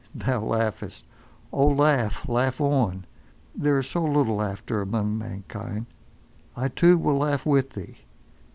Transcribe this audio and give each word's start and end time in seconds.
Thou 0.15 0.39
laughest? 0.41 1.05
Oh 1.53 1.67
laugh, 1.67 2.27
laugh 2.27 2.59
on—there 2.59 3.77
is 3.77 3.87
so 3.87 4.01
little 4.03 4.21
of 4.33 4.47
laughter 4.47 4.81
among 4.81 5.15
mankind. 5.15 5.85
I 6.57 6.69
too 6.69 6.97
will 6.97 7.17
laugh 7.19 7.45
with 7.45 7.69
thee. 7.73 7.97